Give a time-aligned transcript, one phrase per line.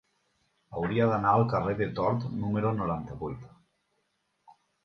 [0.77, 3.47] Hauria d'anar al carrer de Tort número noranta-vuit.